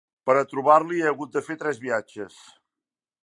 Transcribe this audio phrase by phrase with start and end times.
[0.27, 2.43] Per a trobar-l'hi he hagut de fer tres viatges.